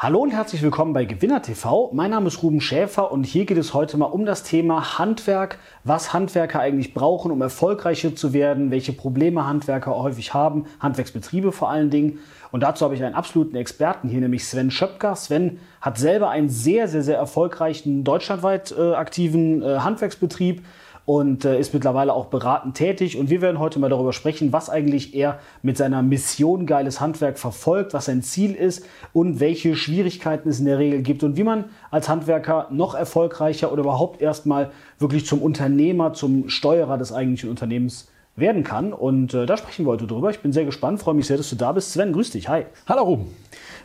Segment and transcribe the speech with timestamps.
[0.00, 1.90] Hallo und herzlich willkommen bei Gewinner TV.
[1.92, 5.58] Mein Name ist Ruben Schäfer und hier geht es heute mal um das Thema Handwerk,
[5.82, 11.68] was Handwerker eigentlich brauchen, um erfolgreicher zu werden, welche Probleme Handwerker häufig haben, Handwerksbetriebe vor
[11.68, 12.20] allen Dingen.
[12.52, 15.16] Und dazu habe ich einen absoluten Experten hier, nämlich Sven Schöpker.
[15.16, 20.64] Sven hat selber einen sehr, sehr, sehr erfolgreichen, deutschlandweit äh, aktiven äh, Handwerksbetrieb
[21.08, 23.16] und äh, ist mittlerweile auch beratend tätig.
[23.16, 27.38] Und wir werden heute mal darüber sprechen, was eigentlich er mit seiner Mission Geiles Handwerk
[27.38, 31.44] verfolgt, was sein Ziel ist und welche Schwierigkeiten es in der Regel gibt und wie
[31.44, 37.48] man als Handwerker noch erfolgreicher oder überhaupt erstmal wirklich zum Unternehmer, zum Steuerer des eigentlichen
[37.48, 38.92] Unternehmens werden kann.
[38.92, 40.28] Und äh, da sprechen wir heute drüber.
[40.28, 41.90] Ich bin sehr gespannt, freue mich sehr, dass du da bist.
[41.90, 42.50] Sven, grüß dich.
[42.50, 42.66] Hi.
[42.86, 43.34] Hallo Ruben.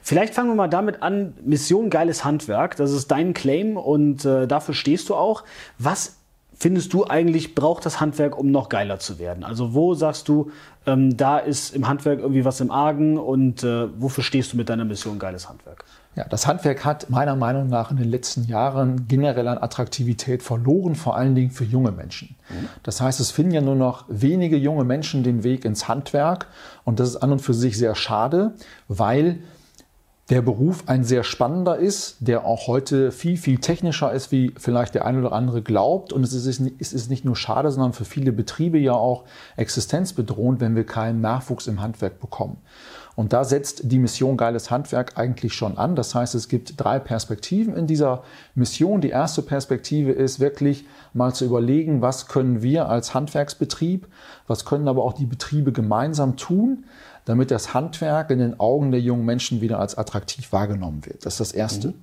[0.02, 1.36] Vielleicht fangen wir mal damit an.
[1.46, 2.76] Mission Geiles Handwerk.
[2.76, 5.46] Das ist dein Claim und äh, dafür stehst du auch.
[5.80, 6.18] Was
[6.64, 9.44] findest du eigentlich, braucht das Handwerk, um noch geiler zu werden?
[9.44, 10.50] Also wo sagst du,
[10.86, 14.70] ähm, da ist im Handwerk irgendwie was im Argen und äh, wofür stehst du mit
[14.70, 15.84] deiner Mission geiles Handwerk?
[16.16, 20.96] Ja, das Handwerk hat meiner Meinung nach in den letzten Jahren generell an Attraktivität verloren,
[20.96, 22.38] vor allen Dingen für junge Menschen.
[22.50, 22.70] Mhm.
[22.84, 26.48] Das heißt, es finden ja nur noch wenige junge Menschen den Weg ins Handwerk
[26.86, 28.54] und das ist an und für sich sehr schade,
[28.88, 29.40] weil
[30.30, 34.96] der Beruf ein sehr spannender ist, der auch heute viel, viel technischer ist, wie vielleicht
[34.96, 36.14] der eine oder andere glaubt.
[36.14, 39.26] Und es ist, es ist nicht nur schade, sondern für viele Betriebe ja auch
[39.58, 42.58] existenzbedrohend, wenn wir keinen Nachwuchs im Handwerk bekommen.
[43.16, 45.96] Und da setzt die Mission Geiles Handwerk eigentlich schon an.
[45.96, 48.24] Das heißt, es gibt drei Perspektiven in dieser
[48.56, 49.02] Mission.
[49.02, 54.08] Die erste Perspektive ist wirklich mal zu überlegen, was können wir als Handwerksbetrieb,
[54.48, 56.86] was können aber auch die Betriebe gemeinsam tun,
[57.26, 61.26] damit das Handwerk in den Augen der jungen Menschen wieder als attraktiv wahrgenommen wird.
[61.26, 61.90] Das ist das Erste.
[61.90, 61.94] Mhm.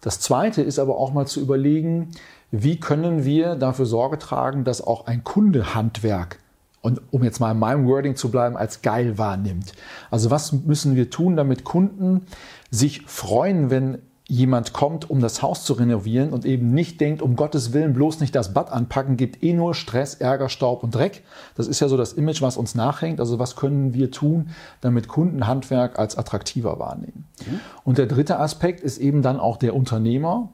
[0.00, 2.10] Das Zweite ist aber auch mal zu überlegen,
[2.50, 6.38] wie können wir dafür Sorge tragen, dass auch ein Kundehandwerk
[6.82, 9.72] und um jetzt mal in meinem Wording zu bleiben, als geil wahrnimmt.
[10.10, 12.26] Also was müssen wir tun, damit Kunden
[12.70, 13.98] sich freuen, wenn
[14.32, 18.20] jemand kommt, um das Haus zu renovieren und eben nicht denkt, um Gottes Willen bloß
[18.20, 21.22] nicht das Bad anpacken, gibt eh nur Stress, Ärger, Staub und Dreck.
[21.54, 23.20] Das ist ja so das Image, was uns nachhängt.
[23.20, 24.48] Also was können wir tun,
[24.80, 27.26] damit Kunden Handwerk als attraktiver wahrnehmen?
[27.46, 27.60] Mhm.
[27.84, 30.48] Und der dritte Aspekt ist eben dann auch der Unternehmer.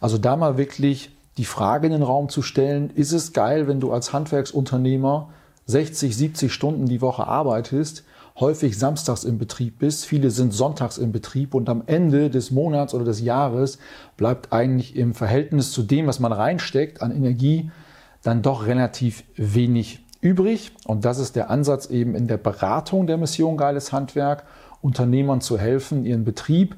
[0.00, 3.78] Also da mal wirklich die Frage in den Raum zu stellen, ist es geil, wenn
[3.78, 5.28] du als Handwerksunternehmer
[5.66, 8.02] 60, 70 Stunden die Woche arbeitest,
[8.38, 12.92] häufig samstags im Betrieb bist, viele sind sonntags im Betrieb und am Ende des Monats
[12.94, 13.78] oder des Jahres
[14.16, 17.70] bleibt eigentlich im Verhältnis zu dem, was man reinsteckt an Energie,
[18.22, 20.72] dann doch relativ wenig übrig.
[20.84, 24.44] Und das ist der Ansatz eben in der Beratung der Mission Geiles Handwerk,
[24.80, 26.76] Unternehmern zu helfen, ihren Betrieb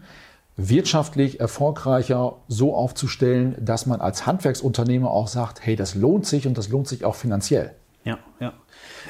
[0.57, 6.57] wirtschaftlich erfolgreicher so aufzustellen, dass man als Handwerksunternehmer auch sagt, hey, das lohnt sich und
[6.57, 7.75] das lohnt sich auch finanziell.
[8.07, 8.53] Ja, ja.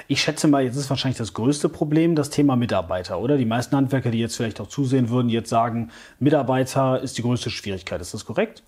[0.09, 3.37] Ich schätze mal, jetzt ist wahrscheinlich das größte Problem das Thema Mitarbeiter, oder?
[3.37, 7.51] Die meisten Handwerker, die jetzt vielleicht auch zusehen würden, jetzt sagen, Mitarbeiter ist die größte
[7.51, 8.01] Schwierigkeit.
[8.01, 8.63] Ist das korrekt?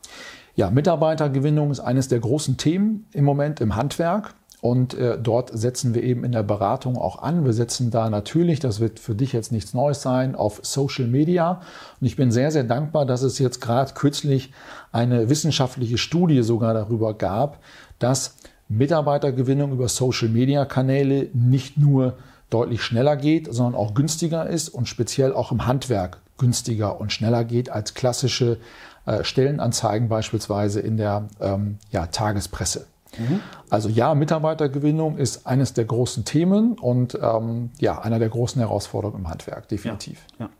[0.55, 4.35] Ja, Mitarbeitergewinnung ist eines der großen Themen im Moment im Handwerk.
[4.61, 7.45] Und äh, dort setzen wir eben in der Beratung auch an.
[7.45, 11.63] Wir setzen da natürlich, das wird für dich jetzt nichts Neues sein, auf Social Media.
[12.01, 14.53] Und ich bin sehr, sehr dankbar, dass es jetzt gerade kürzlich
[14.91, 17.61] eine wissenschaftliche Studie sogar darüber gab,
[18.01, 18.37] dass
[18.69, 22.19] Mitarbeitergewinnung über Social-Media-Kanäle nicht nur
[22.51, 27.45] deutlich schneller geht, sondern auch günstiger ist und speziell auch im Handwerk günstiger und schneller
[27.45, 28.59] geht als klassische
[29.07, 32.87] äh, Stellenanzeigen beispielsweise in der ähm, ja, Tagespresse.
[33.19, 33.41] Mhm.
[33.71, 39.25] Also ja, Mitarbeitergewinnung ist eines der großen Themen und ähm, ja, einer der großen Herausforderungen
[39.25, 40.25] im Handwerk, definitiv.
[40.39, 40.51] Ja, ja.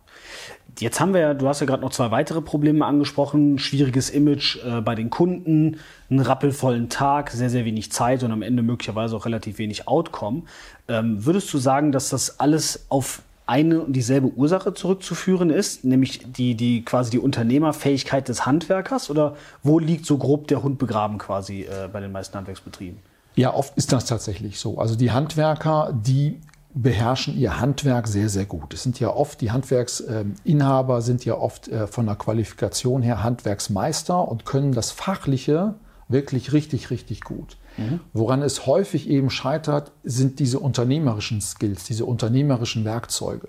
[0.81, 3.59] Jetzt haben wir ja, du hast ja gerade noch zwei weitere Probleme angesprochen.
[3.59, 5.79] Schwieriges Image äh, bei den Kunden,
[6.09, 10.43] einen rappelvollen Tag, sehr, sehr wenig Zeit und am Ende möglicherweise auch relativ wenig Outcome.
[10.87, 16.21] Ähm, würdest du sagen, dass das alles auf eine und dieselbe Ursache zurückzuführen ist, nämlich
[16.33, 19.11] die, die quasi die Unternehmerfähigkeit des Handwerkers?
[19.11, 22.99] Oder wo liegt so grob der Hund begraben quasi äh, bei den meisten Handwerksbetrieben?
[23.37, 24.79] Ja, oft ist das tatsächlich so.
[24.79, 26.41] Also die Handwerker, die
[26.75, 28.75] beherrschen ihr Handwerk sehr, sehr gut.
[28.75, 34.29] Es sind ja oft, die Handwerksinhaber sind ja oft äh, von der Qualifikation her Handwerksmeister
[34.29, 35.75] und können das Fachliche
[36.09, 37.57] wirklich richtig, richtig gut.
[37.77, 38.01] Mhm.
[38.13, 43.49] Woran es häufig eben scheitert, sind diese unternehmerischen Skills, diese unternehmerischen Werkzeuge.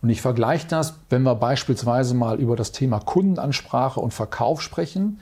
[0.00, 5.20] Und ich vergleiche das, wenn wir beispielsweise mal über das Thema Kundenansprache und Verkauf sprechen,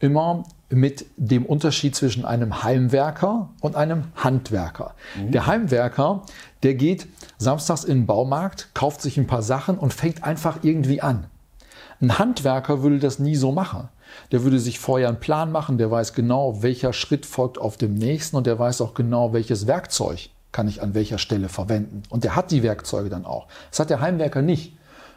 [0.00, 4.94] immer mit dem Unterschied zwischen einem Heimwerker und einem Handwerker.
[5.16, 5.32] Mhm.
[5.32, 6.22] Der Heimwerker,
[6.62, 7.06] der geht
[7.38, 11.26] samstags in den Baumarkt, kauft sich ein paar Sachen und fängt einfach irgendwie an.
[12.00, 13.88] Ein Handwerker würde das nie so machen.
[14.30, 17.94] Der würde sich vorher einen Plan machen, der weiß genau, welcher Schritt folgt auf dem
[17.94, 22.02] nächsten und der weiß auch genau, welches Werkzeug kann ich an welcher Stelle verwenden.
[22.08, 23.48] Und der hat die Werkzeuge dann auch.
[23.70, 24.76] Das hat der Heimwerker nicht.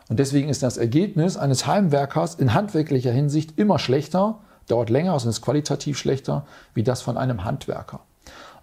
[0.10, 4.40] Und deswegen ist das Ergebnis eines Heimwerkers in handwerklicher Hinsicht immer schlechter,
[4.72, 8.02] dauert länger, also ist qualitativ schlechter, wie das von einem Handwerker.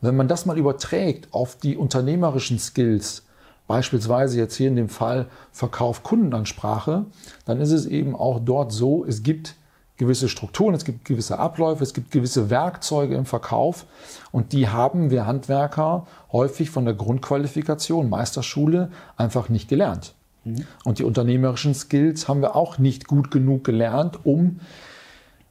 [0.00, 3.24] Und wenn man das mal überträgt auf die unternehmerischen Skills,
[3.66, 7.06] beispielsweise jetzt hier in dem Fall Verkauf Kundenansprache,
[7.44, 9.54] dann ist es eben auch dort so, es gibt
[9.98, 13.84] gewisse Strukturen, es gibt gewisse Abläufe, es gibt gewisse Werkzeuge im Verkauf
[14.30, 20.14] und die haben wir Handwerker häufig von der Grundqualifikation Meisterschule einfach nicht gelernt.
[20.44, 20.64] Mhm.
[20.84, 24.60] Und die unternehmerischen Skills haben wir auch nicht gut genug gelernt, um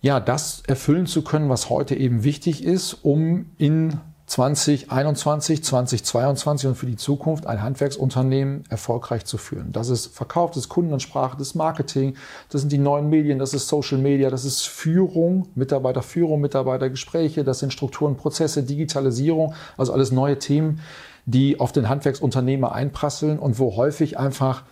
[0.02, 6.76] ja, das erfüllen zu können, was heute eben wichtig ist, um in 2021, 2022 und
[6.76, 9.72] für die Zukunft ein Handwerksunternehmen erfolgreich zu führen.
[9.72, 12.16] Das ist Verkauf, das ist Kundenansprache, das ist Marketing,
[12.50, 17.60] das sind die neuen Medien, das ist Social Media, das ist Führung, Mitarbeiterführung, Mitarbeitergespräche, das
[17.60, 20.82] sind Strukturen, Prozesse, Digitalisierung, also alles neue Themen,
[21.26, 24.64] die auf den Handwerksunternehmer einprasseln und wo häufig einfach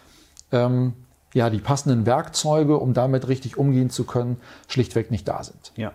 [0.51, 0.93] ähm,
[1.35, 4.37] ja, die passenden Werkzeuge, um damit richtig umgehen zu können,
[4.69, 5.73] schlichtweg nicht da sind.
[5.75, 5.91] Ja.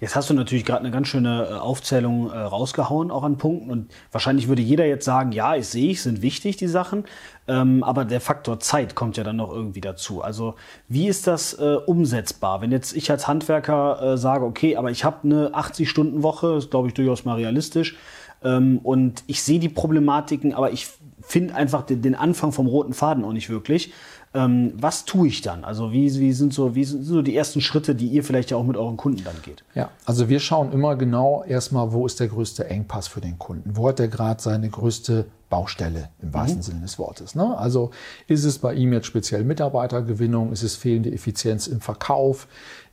[0.00, 3.70] Jetzt hast du natürlich gerade eine ganz schöne äh, Aufzählung äh, rausgehauen, auch an Punkten.
[3.70, 7.04] Und wahrscheinlich würde jeder jetzt sagen, ja, ich sehe ich, sind wichtig, die Sachen.
[7.46, 10.22] Ähm, aber der Faktor Zeit kommt ja dann noch irgendwie dazu.
[10.22, 10.56] Also
[10.88, 12.60] wie ist das äh, umsetzbar?
[12.60, 16.88] Wenn jetzt ich als Handwerker äh, sage, okay, aber ich habe eine 80-Stunden-Woche, ist glaube
[16.88, 17.96] ich durchaus mal realistisch.
[18.42, 20.88] Ähm, und ich sehe die Problematiken, aber ich
[21.22, 23.92] finde einfach den, den Anfang vom roten Faden auch nicht wirklich.
[24.32, 25.64] Ähm, was tue ich dann?
[25.64, 28.56] Also wie, wie, sind so, wie sind so die ersten Schritte, die ihr vielleicht ja
[28.56, 29.64] auch mit euren Kunden dann geht?
[29.74, 33.76] Ja, also wir schauen immer genau erstmal, wo ist der größte Engpass für den Kunden?
[33.76, 36.62] Wo hat er gerade seine größte Baustelle im wahrsten mhm.
[36.62, 37.34] Sinne des Wortes?
[37.34, 37.58] Ne?
[37.58, 37.90] Also
[38.28, 40.52] ist es bei ihm jetzt speziell Mitarbeitergewinnung?
[40.52, 42.46] Ist es fehlende Effizienz im Verkauf?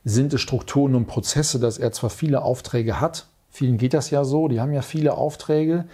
[0.03, 4.23] Sind es Strukturen und Prozesse, dass er zwar viele Aufträge hat, vielen geht das ja
[4.23, 5.85] so, die haben ja viele Aufträge,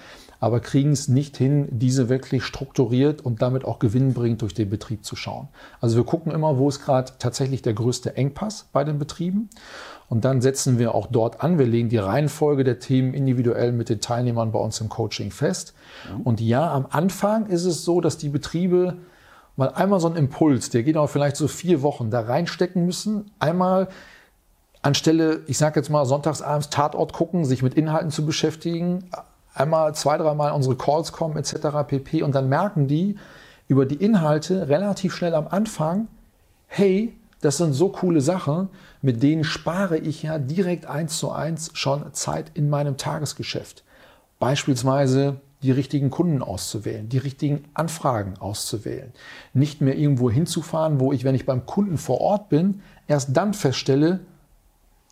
[0.43, 5.05] aber kriegen es nicht hin, diese wirklich strukturiert und damit auch gewinnbringend durch den Betrieb
[5.05, 5.47] zu schauen.
[5.79, 9.47] Also wir gucken immer, wo ist gerade tatsächlich der größte Engpass bei den Betrieben.
[10.09, 11.59] Und dann setzen wir auch dort an.
[11.59, 15.75] Wir legen die Reihenfolge der Themen individuell mit den Teilnehmern bei uns im Coaching fest.
[16.25, 18.97] Und ja, am Anfang ist es so, dass die Betriebe
[19.55, 23.31] mal einmal so einen Impuls, der geht auch vielleicht so vier Wochen, da reinstecken müssen.
[23.39, 23.87] Einmal
[24.81, 29.05] anstelle, ich sage jetzt mal, sonntagsabends Tatort gucken, sich mit Inhalten zu beschäftigen,
[29.53, 31.85] einmal zwei, dreimal unsere Calls kommen etc.
[31.87, 32.23] pp.
[32.23, 33.17] Und dann merken die
[33.67, 36.07] über die Inhalte relativ schnell am Anfang,
[36.67, 38.69] hey, das sind so coole Sachen,
[39.01, 43.83] mit denen spare ich ja direkt eins zu eins schon Zeit in meinem Tagesgeschäft.
[44.39, 49.13] Beispielsweise die richtigen Kunden auszuwählen, die richtigen Anfragen auszuwählen.
[49.53, 53.53] Nicht mehr irgendwo hinzufahren, wo ich, wenn ich beim Kunden vor Ort bin, erst dann
[53.53, 54.19] feststelle,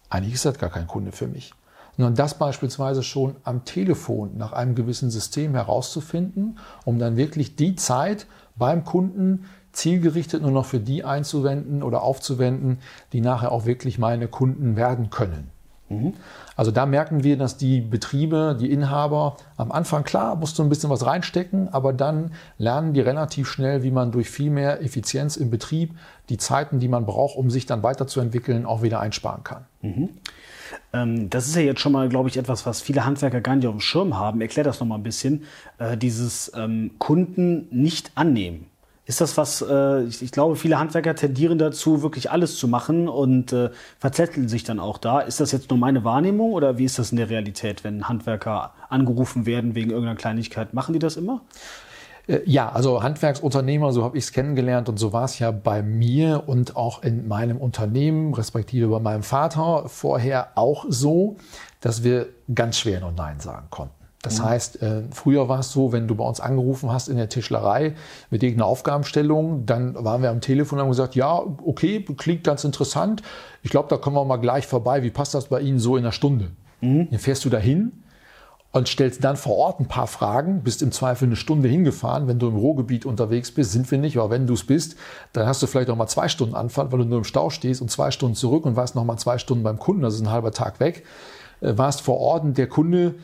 [0.10, 1.54] eigentlich ist das gar kein Kunde für mich
[2.02, 7.76] sondern das beispielsweise schon am Telefon nach einem gewissen System herauszufinden, um dann wirklich die
[7.76, 8.26] Zeit
[8.56, 12.80] beim Kunden zielgerichtet nur noch für die einzuwenden oder aufzuwenden,
[13.14, 15.51] die nachher auch wirklich meine Kunden werden können.
[15.92, 16.14] Mhm.
[16.56, 20.70] Also da merken wir, dass die Betriebe, die Inhaber am Anfang klar, musst du ein
[20.70, 25.38] bisschen was reinstecken, aber dann lernen die relativ schnell, wie man durch viel mehr Effizienz
[25.38, 25.96] im Betrieb
[26.30, 29.66] die Zeiten, die man braucht, um sich dann weiterzuentwickeln, auch wieder einsparen kann.
[29.82, 30.10] Mhm.
[30.94, 33.68] Ähm, das ist ja jetzt schon mal, glaube ich, etwas, was viele Handwerker gar nicht
[33.68, 34.42] auf dem Schirm haben.
[34.42, 35.44] Erklär das noch mal ein bisschen.
[35.78, 38.68] Äh, dieses ähm, Kunden nicht annehmen.
[39.06, 43.10] Ist das was, äh, ich, ich, glaube, viele Handwerker tendieren dazu, wirklich alles zu machen
[43.10, 45.22] und äh, verzetteln sich dann auch da.
[45.22, 48.74] Ist das jetzt nur meine Wahrnehmung oder wie ist das in der Realität, wenn Handwerker
[48.90, 50.74] angerufen werden wegen irgendeiner Kleinigkeit?
[50.74, 51.42] Machen die das immer?
[52.28, 55.82] Äh, ja, also Handwerksunternehmer, so habe ich es kennengelernt und so war es ja bei
[55.82, 61.38] mir und auch in meinem Unternehmen, respektive bei meinem Vater vorher auch so,
[61.80, 64.01] dass wir ganz schwer nur Nein sagen konnten.
[64.22, 64.44] Das mhm.
[64.46, 67.96] heißt, äh, früher war es so, wenn du bei uns angerufen hast in der Tischlerei
[68.30, 72.64] mit irgendeiner Aufgabenstellung, dann waren wir am Telefon und haben gesagt, ja, okay, klingt ganz
[72.64, 73.24] interessant.
[73.64, 75.04] Ich glaube, da kommen wir mal gleich vorbei.
[75.04, 76.52] Wie passt das bei Ihnen so in einer Stunde?
[76.82, 77.10] Mhm.
[77.10, 78.04] Dann fährst du dahin,
[78.72, 82.40] und stellst dann vor Ort ein paar Fragen, bist im Zweifel eine Stunde hingefahren, wenn
[82.40, 84.96] du im Ruhrgebiet unterwegs bist, sind wir nicht, aber wenn du es bist,
[85.34, 87.82] dann hast du vielleicht noch mal zwei Stunden Anfahrt, weil du nur im Stau stehst
[87.82, 90.32] und zwei Stunden zurück und warst noch mal zwei Stunden beim Kunden, das ist ein
[90.32, 91.04] halber Tag weg,
[91.60, 93.16] äh, warst vor Ort und der Kunde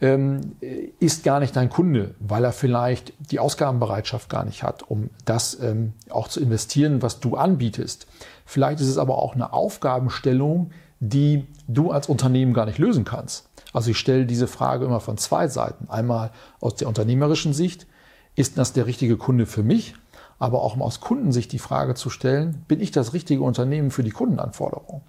[0.00, 0.56] ähm,
[1.00, 5.58] ist gar nicht dein Kunde, weil er vielleicht die Ausgabenbereitschaft gar nicht hat, um das
[5.60, 8.06] ähm, auch zu investieren, was du anbietest.
[8.44, 13.48] Vielleicht ist es aber auch eine Aufgabenstellung, die du als Unternehmen gar nicht lösen kannst.
[13.72, 15.88] Also ich stelle diese Frage immer von zwei Seiten.
[15.90, 17.86] Einmal aus der unternehmerischen Sicht,
[18.34, 19.94] ist das der richtige Kunde für mich?
[20.38, 24.10] Aber auch aus Kundensicht die Frage zu stellen, bin ich das richtige Unternehmen für die
[24.10, 25.00] Kundenanforderungen?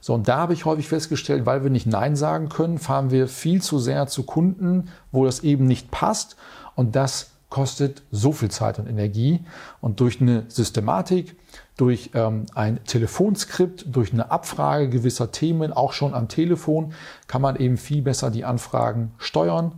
[0.00, 3.28] So, und da habe ich häufig festgestellt, weil wir nicht Nein sagen können, fahren wir
[3.28, 6.36] viel zu sehr zu Kunden, wo das eben nicht passt.
[6.74, 9.40] Und das kostet so viel Zeit und Energie.
[9.80, 11.36] Und durch eine Systematik,
[11.76, 16.92] durch ähm, ein Telefonskript, durch eine Abfrage gewisser Themen, auch schon am Telefon,
[17.26, 19.72] kann man eben viel besser die Anfragen steuern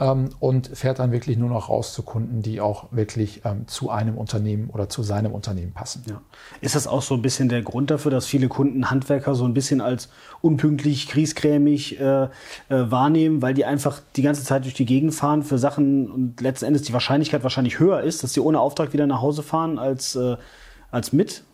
[0.00, 3.90] ähm, und fährt dann wirklich nur noch raus zu Kunden, die auch wirklich ähm, zu
[3.90, 6.02] einem Unternehmen oder zu seinem Unternehmen passen.
[6.08, 6.20] Ja.
[6.60, 9.54] Ist das auch so ein bisschen der Grund dafür, dass viele Kunden Handwerker so ein
[9.54, 10.08] bisschen als
[10.40, 12.28] unpünktlich, kriesgrämig äh, äh,
[12.68, 16.64] wahrnehmen, weil die einfach die ganze Zeit durch die Gegend fahren für Sachen und letzten
[16.64, 20.16] Endes die Wahrscheinlichkeit wahrscheinlich höher ist, dass sie ohne Auftrag wieder nach Hause fahren als,
[20.16, 20.36] äh,
[20.90, 21.44] als mit?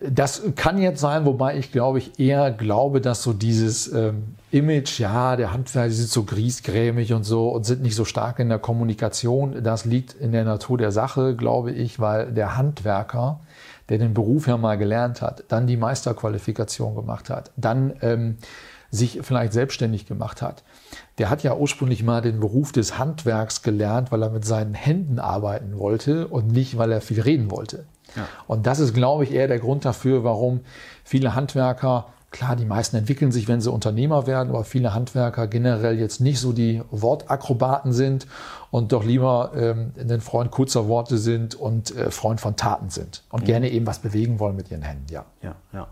[0.00, 5.00] Das kann jetzt sein, wobei ich glaube ich eher glaube, dass so dieses ähm, Image,
[5.00, 8.60] ja, der Handwerker sind so griesgrämig und so und sind nicht so stark in der
[8.60, 13.40] Kommunikation, das liegt in der Natur der Sache, glaube ich, weil der Handwerker,
[13.88, 18.36] der den Beruf ja mal gelernt hat, dann die Meisterqualifikation gemacht hat, dann ähm,
[18.90, 20.62] sich vielleicht selbstständig gemacht hat,
[21.18, 25.18] der hat ja ursprünglich mal den Beruf des Handwerks gelernt, weil er mit seinen Händen
[25.18, 27.84] arbeiten wollte und nicht, weil er viel reden wollte.
[28.46, 30.60] Und das ist, glaube ich, eher der Grund dafür, warum
[31.04, 35.98] viele Handwerker Klar, die meisten entwickeln sich, wenn sie Unternehmer werden, aber viele Handwerker generell
[35.98, 38.26] jetzt nicht so die Wortakrobaten sind
[38.70, 43.22] und doch lieber ähm, ein Freund kurzer Worte sind und äh, Freund von Taten sind
[43.30, 43.46] und mhm.
[43.46, 45.24] gerne eben was bewegen wollen mit ihren Händen, ja.
[45.42, 45.88] Ja, ja.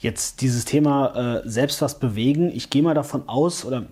[0.00, 2.50] Jetzt dieses Thema äh, selbst was bewegen.
[2.54, 3.84] Ich gehe mal davon aus, oder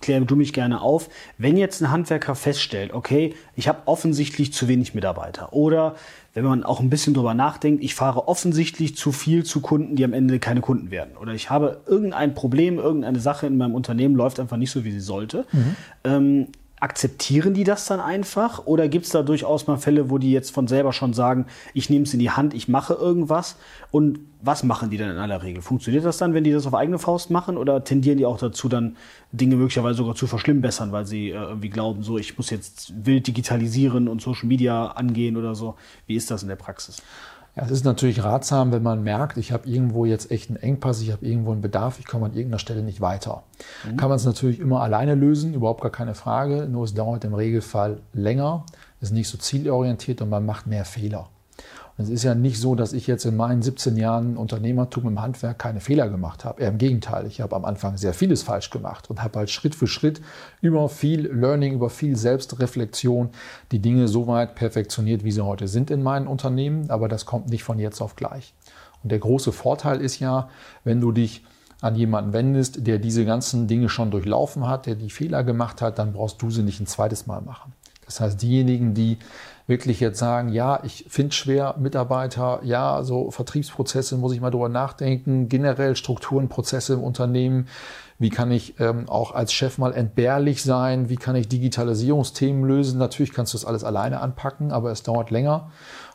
[0.00, 1.08] kläre du mich gerne auf,
[1.38, 5.94] wenn jetzt ein Handwerker feststellt, okay, ich habe offensichtlich zu wenig Mitarbeiter oder
[6.42, 10.04] wenn man auch ein bisschen drüber nachdenkt, ich fahre offensichtlich zu viel zu Kunden, die
[10.04, 11.16] am Ende keine Kunden werden.
[11.20, 14.92] Oder ich habe irgendein Problem, irgendeine Sache in meinem Unternehmen läuft einfach nicht so, wie
[14.92, 15.46] sie sollte.
[15.52, 15.76] Mhm.
[16.04, 16.46] Ähm,
[16.80, 18.66] akzeptieren die das dann einfach?
[18.66, 21.90] Oder gibt es da durchaus mal Fälle, wo die jetzt von selber schon sagen, ich
[21.90, 23.56] nehme es in die Hand, ich mache irgendwas?
[23.90, 25.62] Und was machen die dann in aller Regel?
[25.62, 27.56] Funktioniert das dann, wenn die das auf eigene Faust machen?
[27.56, 28.96] Oder tendieren die auch dazu, dann
[29.32, 33.26] Dinge möglicherweise sogar zu verschlimmbessern, weil sie äh, irgendwie glauben, so ich muss jetzt wild
[33.26, 35.74] digitalisieren und Social Media angehen oder so?
[36.06, 37.02] Wie ist das in der Praxis?
[37.58, 41.02] Ja, es ist natürlich ratsam, wenn man merkt, ich habe irgendwo jetzt echt einen Engpass,
[41.02, 43.42] ich habe irgendwo einen Bedarf, ich komme an irgendeiner Stelle nicht weiter.
[43.84, 43.96] Mhm.
[43.96, 47.34] Kann man es natürlich immer alleine lösen, überhaupt gar keine Frage, nur es dauert im
[47.34, 48.64] Regelfall länger,
[49.00, 51.30] ist nicht so zielorientiert und man macht mehr Fehler.
[52.00, 55.58] Es ist ja nicht so, dass ich jetzt in meinen 17 Jahren Unternehmertum im Handwerk
[55.58, 56.62] keine Fehler gemacht habe.
[56.62, 57.26] Eher im Gegenteil.
[57.26, 60.20] Ich habe am Anfang sehr vieles falsch gemacht und habe halt Schritt für Schritt
[60.60, 63.30] über viel Learning, über viel Selbstreflexion
[63.72, 66.88] die Dinge so weit perfektioniert, wie sie heute sind in meinen Unternehmen.
[66.88, 68.54] Aber das kommt nicht von jetzt auf gleich.
[69.02, 70.50] Und der große Vorteil ist ja,
[70.84, 71.44] wenn du dich
[71.80, 75.98] an jemanden wendest, der diese ganzen Dinge schon durchlaufen hat, der die Fehler gemacht hat,
[75.98, 77.72] dann brauchst du sie nicht ein zweites Mal machen.
[78.04, 79.18] Das heißt, diejenigen, die
[79.68, 84.70] wirklich jetzt sagen, ja, ich finde schwer Mitarbeiter, ja, so Vertriebsprozesse muss ich mal drüber
[84.70, 87.68] nachdenken, generell Strukturen, Prozesse im Unternehmen,
[88.18, 92.98] wie kann ich ähm, auch als Chef mal entbehrlich sein, wie kann ich Digitalisierungsthemen lösen.
[92.98, 95.70] Natürlich kannst du das alles alleine anpacken, aber es dauert länger.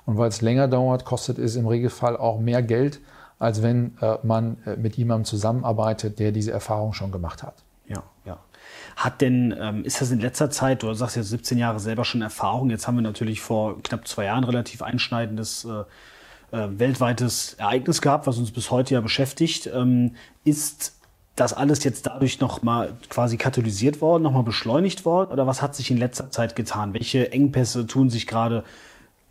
[0.06, 3.00] Und weil es länger dauert, kostet es im Regelfall auch mehr Geld,
[3.40, 7.64] als wenn äh, man äh, mit jemandem zusammenarbeitet, der diese Erfahrung schon gemacht hat.
[8.96, 12.22] Hat denn, ähm, ist das in letzter Zeit, du sagst ja 17 Jahre selber schon
[12.22, 15.84] Erfahrung, jetzt haben wir natürlich vor knapp zwei Jahren relativ einschneidendes äh,
[16.56, 19.70] äh, weltweites Ereignis gehabt, was uns bis heute ja beschäftigt.
[19.74, 20.94] Ähm, ist
[21.36, 25.32] das alles jetzt dadurch nochmal quasi katalysiert worden, nochmal beschleunigt worden?
[25.32, 26.94] Oder was hat sich in letzter Zeit getan?
[26.94, 28.64] Welche Engpässe tun sich gerade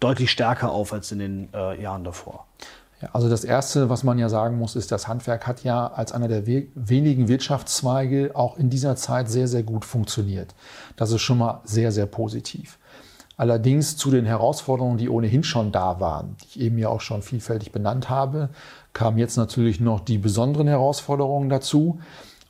[0.00, 2.46] deutlich stärker auf als in den äh, Jahren davor?
[3.12, 6.28] Also das Erste, was man ja sagen muss, ist, das Handwerk hat ja als einer
[6.28, 10.54] der wenigen Wirtschaftszweige auch in dieser Zeit sehr, sehr gut funktioniert.
[10.96, 12.78] Das ist schon mal sehr, sehr positiv.
[13.36, 17.22] Allerdings zu den Herausforderungen, die ohnehin schon da waren, die ich eben ja auch schon
[17.22, 18.50] vielfältig benannt habe,
[18.92, 21.98] kamen jetzt natürlich noch die besonderen Herausforderungen dazu.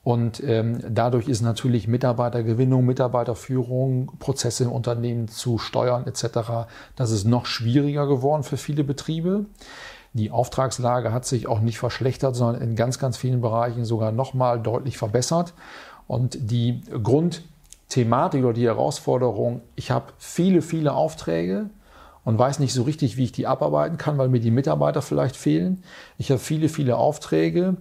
[0.05, 6.67] Und ähm, dadurch ist natürlich Mitarbeitergewinnung, Mitarbeiterführung, Prozesse im Unternehmen zu steuern etc.
[6.97, 9.47] Das ist noch schwieriger geworden für viele Betriebe.
[10.15, 14.61] Die Auftragslage hat sich auch nicht verschlechtert, sondern in ganz, ganz vielen Bereichen sogar nochmal
[14.61, 15.55] deutlich verbessert.
[16.07, 21.71] Und die Grundthematik oder die Herausforderung, ich habe viele, viele Aufträge
[22.25, 25.37] und weiß nicht so richtig, wie ich die abarbeiten kann, weil mir die Mitarbeiter vielleicht
[25.37, 25.83] fehlen.
[26.19, 27.79] Ich habe viele, viele Aufträge,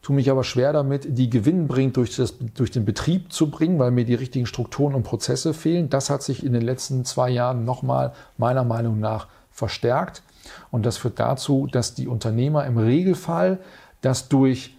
[0.00, 3.90] tue mich aber schwer damit, die gewinnbringend durch, das, durch den Betrieb zu bringen, weil
[3.90, 5.90] mir die richtigen Strukturen und Prozesse fehlen.
[5.90, 10.22] Das hat sich in den letzten zwei Jahren nochmal meiner Meinung nach verstärkt.
[10.70, 13.58] Und das führt dazu, dass die Unternehmer im Regelfall
[14.00, 14.74] das durch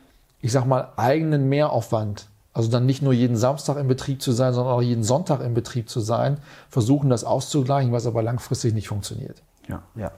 [0.45, 4.53] ich sag mal, eigenen Mehraufwand, also dann nicht nur jeden Samstag im Betrieb zu sein,
[4.53, 6.37] sondern auch jeden Sonntag im Betrieb zu sein,
[6.69, 9.41] versuchen das auszugleichen, was aber langfristig nicht funktioniert.
[9.67, 10.11] Ja, ja.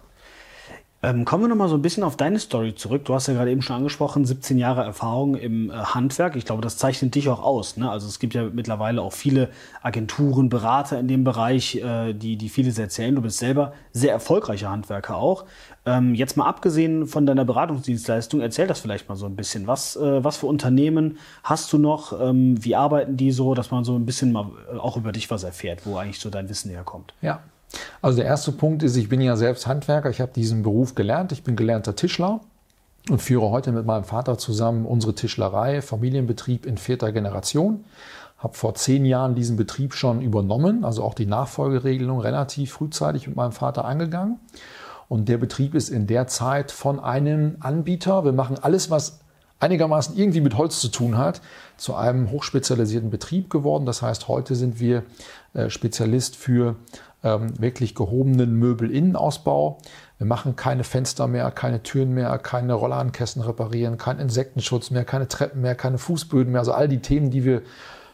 [1.04, 3.06] Ähm, kommen wir noch mal so ein bisschen auf deine Story zurück.
[3.06, 6.36] Du hast ja gerade eben schon angesprochen, 17 Jahre Erfahrung im äh, Handwerk.
[6.36, 7.78] Ich glaube, das zeichnet dich auch aus.
[7.78, 7.90] Ne?
[7.90, 9.50] Also es gibt ja mittlerweile auch viele
[9.84, 13.14] Agenturen, Berater in dem Bereich, äh, die, die vieles erzählen.
[13.14, 15.46] Du bist selber sehr erfolgreicher Handwerker auch.
[15.86, 19.68] Ähm, jetzt mal abgesehen von deiner Beratungsdienstleistung, erzähl das vielleicht mal so ein bisschen.
[19.68, 22.20] Was, äh, was für Unternehmen hast du noch?
[22.20, 25.30] Ähm, wie arbeiten die so, dass man so ein bisschen mal äh, auch über dich
[25.30, 27.14] was erfährt, wo eigentlich so dein Wissen herkommt?
[27.22, 27.42] Ja,
[28.02, 31.32] also der erste Punkt ist, ich bin ja selbst Handwerker, ich habe diesen Beruf gelernt,
[31.32, 32.42] ich bin gelernter Tischler
[33.10, 37.86] und führe heute mit meinem Vater zusammen unsere Tischlerei, Familienbetrieb in vierter Generation.
[38.38, 43.36] Habe vor zehn Jahren diesen Betrieb schon übernommen, also auch die Nachfolgeregelung relativ frühzeitig mit
[43.36, 44.40] meinem Vater angegangen.
[45.10, 49.20] Und der Betrieb ist in der Zeit von einem Anbieter, wir machen alles, was
[49.60, 51.42] einigermaßen irgendwie mit Holz zu tun hat,
[51.78, 53.86] zu einem hochspezialisierten Betrieb geworden.
[53.86, 55.04] Das heißt, heute sind wir
[55.54, 56.76] äh, Spezialist für
[57.24, 59.80] ähm, wirklich gehobenen Möbelinnenausbau.
[60.18, 65.28] Wir machen keine Fenster mehr, keine Türen mehr, keine Rollladenkästen reparieren, keinen Insektenschutz mehr, keine
[65.28, 66.60] Treppen mehr, keine Fußböden mehr.
[66.60, 67.62] Also all die Themen, die wir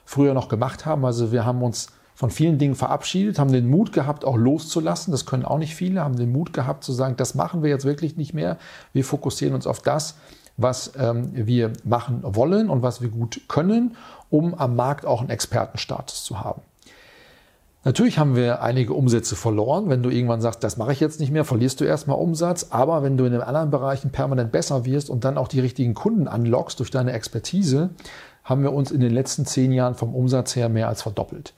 [0.06, 1.06] früher noch gemacht haben.
[1.06, 5.12] Also wir haben uns von vielen Dingen verabschiedet, haben den Mut gehabt, auch loszulassen.
[5.12, 7.86] Das können auch nicht viele, haben den Mut gehabt zu sagen, das machen wir jetzt
[7.86, 8.58] wirklich nicht mehr.
[8.94, 10.16] Wir fokussieren uns auf das,
[10.58, 13.96] was ähm, wir machen wollen und was wir gut können,
[14.30, 16.62] um am Markt auch einen Expertenstatus zu haben.
[17.86, 19.90] Natürlich haben wir einige Umsätze verloren.
[19.90, 22.68] Wenn du irgendwann sagst, das mache ich jetzt nicht mehr, verlierst du erstmal Umsatz.
[22.70, 25.94] Aber wenn du in den anderen Bereichen permanent besser wirst und dann auch die richtigen
[25.94, 27.90] Kunden anlockst durch deine Expertise,
[28.44, 31.54] haben wir uns in den letzten zehn Jahren vom Umsatz her mehr als verdoppelt.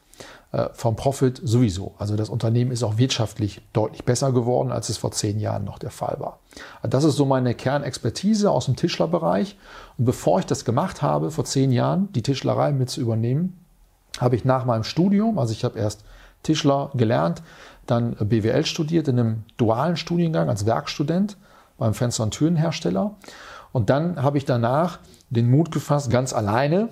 [0.52, 1.94] Äh, vom Profit sowieso.
[2.00, 5.78] Also das Unternehmen ist auch wirtschaftlich deutlich besser geworden, als es vor zehn Jahren noch
[5.78, 6.40] der Fall war.
[6.82, 9.58] Das ist so meine Kernexpertise aus dem Tischlerbereich.
[9.98, 13.60] Und bevor ich das gemacht habe, vor zehn Jahren, die Tischlerei mit zu übernehmen,
[14.20, 16.06] habe ich nach meinem Studium, also ich habe erst
[16.46, 17.42] Tischler gelernt,
[17.86, 21.38] dann BWL studiert in einem dualen Studiengang als Werkstudent
[21.78, 23.16] beim Fenster- und Türenhersteller.
[23.72, 26.90] Und dann habe ich danach den Mut gefasst, ganz alleine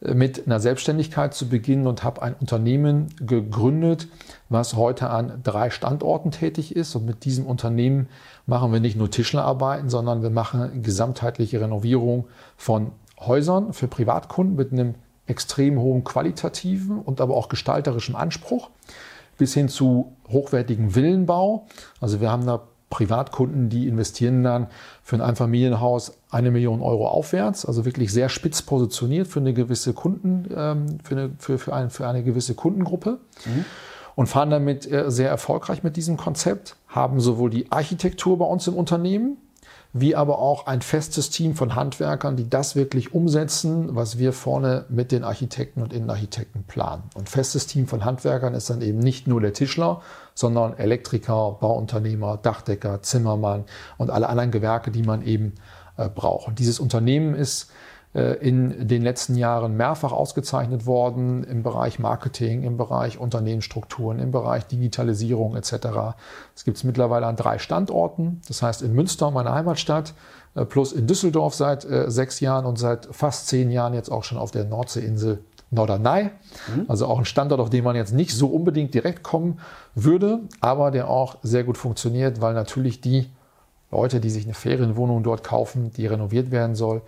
[0.00, 4.08] äh, mit einer Selbstständigkeit zu beginnen und habe ein Unternehmen gegründet,
[4.48, 6.94] was heute an drei Standorten tätig ist.
[6.94, 8.08] Und mit diesem Unternehmen
[8.46, 14.72] machen wir nicht nur Tischlerarbeiten, sondern wir machen gesamtheitliche Renovierung von Häusern für Privatkunden mit
[14.72, 14.94] einem
[15.26, 18.70] extrem hohem qualitativen und aber auch gestalterischen Anspruch
[19.38, 21.66] bis hin zu hochwertigen Villenbau.
[22.00, 24.66] Also wir haben da Privatkunden, die investieren dann
[25.02, 29.94] für ein Einfamilienhaus eine Million Euro aufwärts, also wirklich sehr spitz positioniert für eine gewisse
[29.94, 33.18] Kunden, ähm, für eine, für, für, ein, für eine gewisse Kundengruppe.
[33.46, 33.64] Mhm.
[34.14, 38.66] Und fahren damit äh, sehr erfolgreich mit diesem Konzept, haben sowohl die Architektur bei uns
[38.66, 39.38] im Unternehmen,
[39.92, 44.86] wie aber auch ein festes Team von Handwerkern, die das wirklich umsetzen, was wir vorne
[44.88, 47.02] mit den Architekten und Innenarchitekten planen.
[47.14, 50.00] Und festes Team von Handwerkern ist dann eben nicht nur der Tischler,
[50.34, 53.64] sondern Elektriker, Bauunternehmer, Dachdecker, Zimmermann
[53.98, 55.54] und alle anderen Gewerke, die man eben
[55.98, 56.48] äh, braucht.
[56.48, 57.70] Und dieses Unternehmen ist
[58.14, 64.66] in den letzten Jahren mehrfach ausgezeichnet worden im Bereich Marketing, im Bereich Unternehmensstrukturen, im Bereich
[64.66, 66.16] Digitalisierung etc.
[66.54, 70.12] Es gibt es mittlerweile an drei Standorten, das heißt in Münster, meiner Heimatstadt,
[70.54, 74.24] äh, plus in Düsseldorf seit äh, sechs Jahren und seit fast zehn Jahren jetzt auch
[74.24, 76.30] schon auf der Nordseeinsel Norderney.
[76.74, 76.84] Mhm.
[76.88, 79.58] Also auch ein Standort, auf den man jetzt nicht so unbedingt direkt kommen
[79.94, 83.30] würde, aber der auch sehr gut funktioniert, weil natürlich die
[83.90, 87.02] Leute, die sich eine Ferienwohnung dort kaufen, die renoviert werden soll,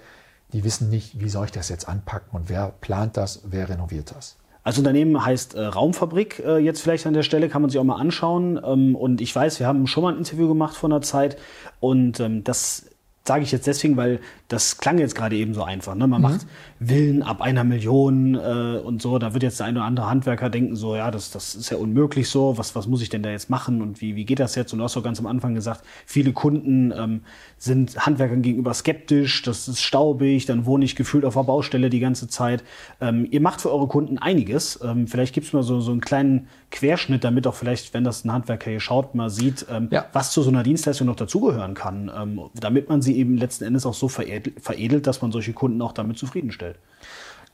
[0.55, 4.13] die wissen nicht, wie soll ich das jetzt anpacken und wer plant das, wer renoviert
[4.17, 4.37] das.
[4.63, 7.85] Also Unternehmen heißt äh, Raumfabrik äh, jetzt vielleicht an der Stelle, kann man sich auch
[7.85, 8.59] mal anschauen.
[8.65, 11.37] Ähm, und ich weiß, wir haben schon mal ein Interview gemacht vor einer Zeit
[11.81, 12.87] und ähm, das
[13.27, 14.21] sage ich jetzt deswegen, weil
[14.55, 15.95] das klang jetzt gerade eben so einfach.
[15.95, 16.07] Ne?
[16.07, 16.29] Man mhm.
[16.29, 16.47] macht
[16.81, 19.19] Villen ab einer Million äh, und so.
[19.19, 21.77] Da wird jetzt der eine oder andere Handwerker denken, so, ja, das, das ist ja
[21.77, 22.57] unmöglich so.
[22.57, 24.73] Was, was muss ich denn da jetzt machen und wie, wie geht das jetzt?
[24.73, 27.23] Und du hast auch ganz am Anfang gesagt, viele Kunden ähm,
[27.59, 29.43] sind Handwerkern gegenüber skeptisch.
[29.43, 32.63] Das ist staubig, dann wohne ich gefühlt auf der Baustelle die ganze Zeit.
[33.01, 34.79] Ähm, ihr macht für eure Kunden einiges.
[34.85, 38.25] Ähm, vielleicht gibt es mal so, so einen kleinen Querschnitt, damit auch vielleicht, wenn das
[38.25, 40.07] ein Handwerker hier schaut, mal sieht, ähm, ja.
[40.13, 43.87] was zu so einer Dienstleistung noch dazugehören kann, ähm, damit man sie eben letzten Endes
[43.87, 46.79] auch so verehrt veredelt, dass man solche Kunden auch damit zufriedenstellt.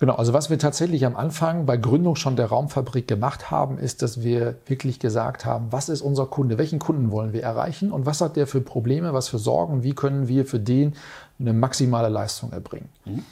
[0.01, 4.01] Genau, also was wir tatsächlich am Anfang bei Gründung schon der Raumfabrik gemacht haben, ist,
[4.01, 8.07] dass wir wirklich gesagt haben, was ist unser Kunde, welchen Kunden wollen wir erreichen und
[8.07, 10.95] was hat der für Probleme, was für Sorgen, wie können wir für den
[11.39, 12.89] eine maximale Leistung erbringen.
[13.05, 13.25] Mhm.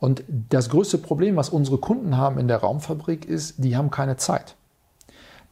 [0.00, 4.16] Und das größte Problem, was unsere Kunden haben in der Raumfabrik, ist, die haben keine
[4.16, 4.56] Zeit.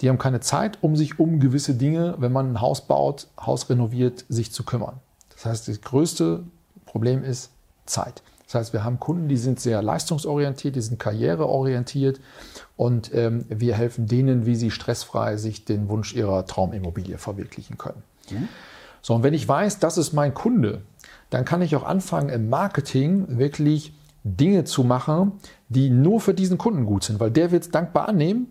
[0.01, 3.69] Die haben keine Zeit, um sich um gewisse Dinge, wenn man ein Haus baut, Haus
[3.69, 4.95] renoviert, sich zu kümmern.
[5.35, 6.45] Das heißt, das größte
[6.93, 7.51] Problem ist
[7.87, 8.23] Zeit.
[8.45, 12.21] Das heißt, wir haben Kunden, die sind sehr leistungsorientiert, die sind karriereorientiert
[12.77, 18.03] und ähm, wir helfen denen, wie sie stressfrei sich den Wunsch ihrer Traumimmobilie verwirklichen können.
[18.31, 18.49] Mhm.
[19.01, 20.83] So, und wenn ich weiß, das ist mein Kunde,
[21.31, 25.33] dann kann ich auch anfangen, im Marketing wirklich Dinge zu machen,
[25.71, 28.49] die nur für diesen Kunden gut sind, weil der wird es dankbar annehmen.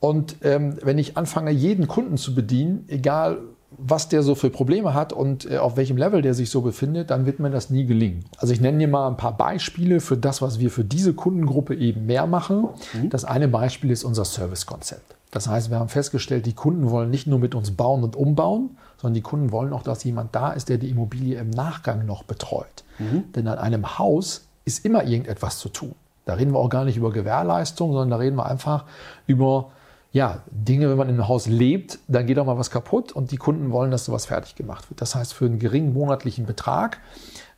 [0.00, 3.38] Und ähm, wenn ich anfange, jeden Kunden zu bedienen, egal
[3.78, 7.10] was der so für Probleme hat und äh, auf welchem Level der sich so befindet,
[7.10, 8.24] dann wird mir das nie gelingen.
[8.38, 11.74] Also ich nenne dir mal ein paar Beispiele für das, was wir für diese Kundengruppe
[11.74, 12.68] eben mehr machen.
[12.92, 13.10] Mhm.
[13.10, 15.14] Das eine Beispiel ist unser Servicekonzept.
[15.30, 18.76] Das heißt, wir haben festgestellt, die Kunden wollen nicht nur mit uns bauen und umbauen,
[18.96, 22.22] sondern die Kunden wollen auch, dass jemand da ist, der die Immobilie im Nachgang noch
[22.22, 22.84] betreut.
[22.98, 23.32] Mhm.
[23.32, 25.94] Denn an einem Haus ist immer irgendetwas zu tun.
[26.24, 28.84] Da reden wir auch gar nicht über Gewährleistung, sondern da reden wir einfach
[29.26, 29.72] über
[30.14, 33.32] ja, Dinge, wenn man in einem Haus lebt, dann geht auch mal was kaputt und
[33.32, 35.00] die Kunden wollen, dass sowas fertig gemacht wird.
[35.00, 37.00] Das heißt, für einen geringen monatlichen Betrag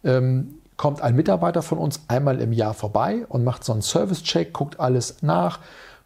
[0.02, 4.54] ähm, kommt ein Mitarbeiter von uns einmal im Jahr vorbei und macht so einen Service-Check,
[4.54, 5.58] guckt alles nach,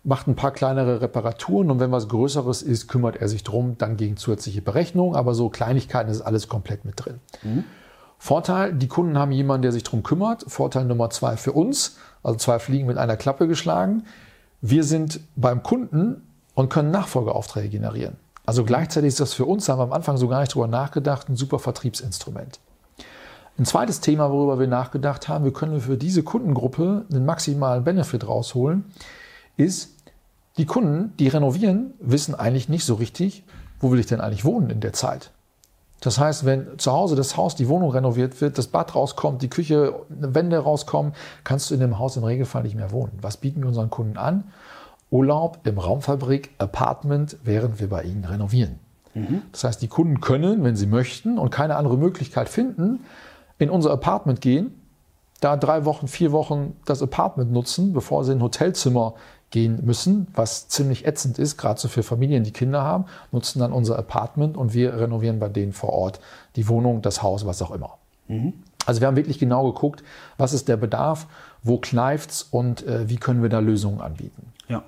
[0.02, 3.96] macht ein paar kleinere Reparaturen und wenn was Größeres ist, kümmert er sich drum, dann
[3.96, 7.20] gegen zusätzliche Berechnungen, aber so Kleinigkeiten ist alles komplett mit drin.
[7.44, 7.62] Mhm.
[8.18, 10.44] Vorteil, die Kunden haben jemanden, der sich drum kümmert.
[10.48, 14.02] Vorteil Nummer zwei für uns, also zwei Fliegen mit einer Klappe geschlagen.
[14.60, 16.26] Wir sind beim Kunden
[16.61, 18.16] und können Nachfolgeaufträge generieren.
[18.44, 21.31] Also gleichzeitig ist das für uns, haben wir am Anfang so gar nicht drüber nachgedacht,
[21.31, 22.61] ein super Vertriebsinstrument.
[23.59, 27.83] Ein zweites Thema, worüber wir nachgedacht haben, wie können wir für diese Kundengruppe einen maximalen
[27.83, 28.85] Benefit rausholen,
[29.57, 29.94] ist,
[30.59, 33.42] die Kunden, die renovieren, wissen eigentlich nicht so richtig,
[33.81, 35.31] wo will ich denn eigentlich wohnen in der Zeit.
[36.01, 39.49] Das heißt, wenn zu Hause das Haus, die Wohnung renoviert wird, das Bad rauskommt, die
[39.49, 43.18] Küche, Wände rauskommen, kannst du in dem Haus im Regelfall nicht mehr wohnen.
[43.23, 44.44] Was bieten wir unseren Kunden an?
[45.11, 48.79] Urlaub im Raumfabrik, Apartment, während wir bei ihnen renovieren.
[49.14, 49.42] Mhm.
[49.53, 53.01] Das heißt, die Kunden können, wenn sie möchten und keine andere Möglichkeit finden,
[53.59, 54.75] in unser Apartment gehen,
[55.40, 59.14] da drei Wochen, vier Wochen das Apartment nutzen, bevor sie in ein Hotelzimmer
[59.51, 63.73] gehen müssen, was ziemlich ätzend ist, gerade so für Familien, die Kinder haben, nutzen dann
[63.73, 66.20] unser Apartment und wir renovieren bei denen vor Ort
[66.57, 67.99] die Wohnung, das Haus, was auch immer.
[68.29, 68.53] Mhm.
[68.87, 70.03] Also wir haben wirklich genau geguckt,
[70.38, 71.27] was ist der Bedarf,
[71.62, 74.53] wo kneift's und äh, wie können wir da Lösungen anbieten.
[74.68, 74.83] Ja.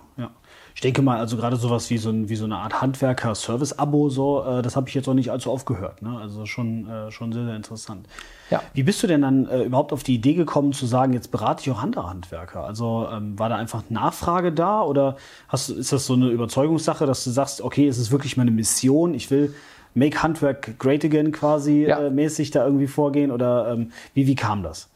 [0.75, 4.45] Ich denke mal, also gerade sowas wie so, ein, wie so eine Art Handwerker-Service-Abo, so,
[4.45, 6.03] äh, das habe ich jetzt auch nicht allzu oft gehört.
[6.03, 6.19] Ne?
[6.21, 8.07] Also schon, äh, schon sehr, sehr interessant.
[8.51, 8.63] Ja.
[8.75, 11.63] Wie bist du denn dann äh, überhaupt auf die Idee gekommen zu sagen, jetzt berate
[11.63, 12.65] ich auch andere Handwerker?
[12.65, 15.17] Also ähm, war da einfach Nachfrage da oder
[15.49, 19.15] hast, ist das so eine Überzeugungssache, dass du sagst, okay, es ist wirklich meine Mission,
[19.15, 19.55] ich will
[19.95, 22.07] Make Handwerk Great Again quasi ja.
[22.07, 24.89] äh, mäßig da irgendwie vorgehen oder ähm, wie, wie kam das?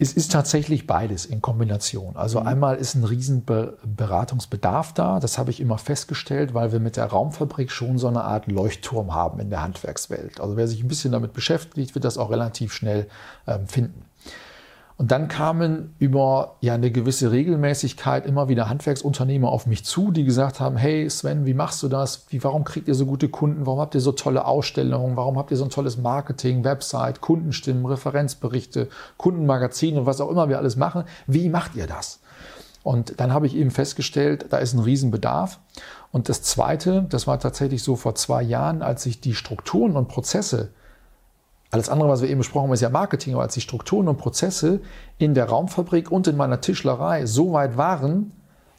[0.00, 2.16] Es ist tatsächlich beides in Kombination.
[2.16, 2.46] Also mhm.
[2.46, 5.18] einmal ist ein Riesenberatungsbedarf da.
[5.18, 9.12] Das habe ich immer festgestellt, weil wir mit der Raumfabrik schon so eine Art Leuchtturm
[9.12, 10.40] haben in der Handwerkswelt.
[10.40, 13.08] Also wer sich ein bisschen damit beschäftigt, wird das auch relativ schnell
[13.48, 14.07] ähm, finden.
[14.98, 20.24] Und dann kamen über ja eine gewisse Regelmäßigkeit immer wieder Handwerksunternehmer auf mich zu, die
[20.24, 22.26] gesagt haben, hey Sven, wie machst du das?
[22.30, 23.64] Wie, warum kriegt ihr so gute Kunden?
[23.64, 25.16] Warum habt ihr so tolle Ausstellungen?
[25.16, 30.48] Warum habt ihr so ein tolles Marketing, Website, Kundenstimmen, Referenzberichte, Kundenmagazine und was auch immer
[30.48, 31.04] wir alles machen?
[31.28, 32.18] Wie macht ihr das?
[32.82, 35.60] Und dann habe ich eben festgestellt, da ist ein Riesenbedarf.
[36.10, 40.08] Und das Zweite, das war tatsächlich so vor zwei Jahren, als sich die Strukturen und
[40.08, 40.70] Prozesse
[41.70, 44.16] alles andere, was wir eben besprochen haben, ist ja Marketing, aber als die Strukturen und
[44.16, 44.80] Prozesse
[45.18, 48.32] in der Raumfabrik und in meiner Tischlerei so weit waren,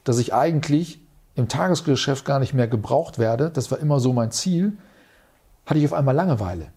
[0.04, 1.00] dass ich eigentlich
[1.36, 4.78] im Tagesgeschäft gar nicht mehr gebraucht werde, das war immer so mein Ziel,
[5.66, 6.68] hatte ich auf einmal Langeweile.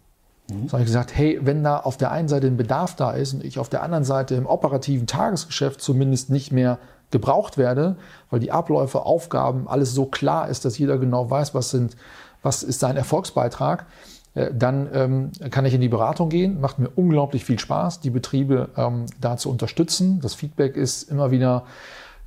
[0.51, 0.69] Mhm.
[0.69, 3.33] So habe ich gesagt, hey, wenn da auf der einen Seite ein Bedarf da ist
[3.33, 6.79] und ich auf der anderen Seite im operativen Tagesgeschäft zumindest nicht mehr
[7.11, 7.97] gebraucht werde,
[8.31, 11.97] weil die Abläufe, Aufgaben, alles so klar ist, dass jeder genau weiß, was sind,
[12.43, 13.87] was ist sein Erfolgsbeitrag,
[14.35, 16.61] dann ähm, kann ich in die Beratung gehen.
[16.61, 20.21] Macht mir unglaublich viel Spaß, die Betriebe ähm, da zu unterstützen.
[20.21, 21.65] Das Feedback ist immer wieder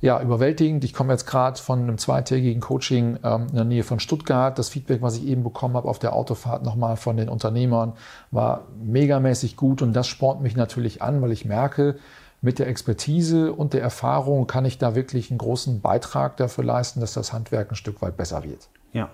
[0.00, 0.84] ja, überwältigend.
[0.84, 4.58] Ich komme jetzt gerade von einem zweitägigen Coaching ähm, in der Nähe von Stuttgart.
[4.58, 7.94] Das Feedback, was ich eben bekommen habe auf der Autofahrt nochmal von den Unternehmern,
[8.30, 11.96] war megamäßig gut und das spornt mich natürlich an, weil ich merke,
[12.42, 17.00] mit der Expertise und der Erfahrung kann ich da wirklich einen großen Beitrag dafür leisten,
[17.00, 18.68] dass das Handwerk ein Stück weit besser wird.
[18.92, 19.08] Ja.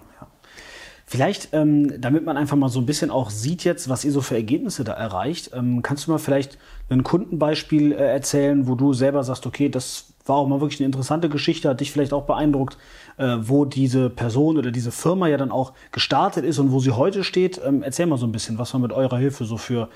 [1.06, 4.20] Vielleicht, ähm, damit man einfach mal so ein bisschen auch sieht jetzt, was ihr so
[4.20, 8.92] für Ergebnisse da erreicht, ähm, kannst du mal vielleicht ein Kundenbeispiel äh, erzählen, wo du
[8.92, 12.24] selber sagst, okay, das war auch mal wirklich eine interessante Geschichte, hat dich vielleicht auch
[12.24, 12.78] beeindruckt,
[13.18, 16.92] äh, wo diese Person oder diese Firma ja dann auch gestartet ist und wo sie
[16.92, 17.60] heute steht.
[17.64, 19.88] Ähm, erzähl mal so ein bisschen, was man mit eurer Hilfe so für